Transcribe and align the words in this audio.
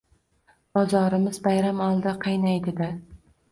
Bozorimiz 0.77 1.37
bayram 1.49 1.85
oldi 1.91 2.17
qaynaydi-da 2.27 2.93